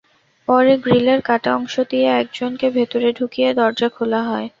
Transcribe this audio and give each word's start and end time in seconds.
পরে 0.47 0.73
গ্রিলের 0.77 1.19
কাটা 1.21 1.49
অংশ 1.55 1.75
দিয়ে 1.91 2.07
একজনকে 2.21 2.67
ভেতরে 2.69 3.09
ঢুকিয়ে 3.17 3.49
দরজা 3.53 3.87
খোলা 3.89 4.21
হয়। 4.23 4.47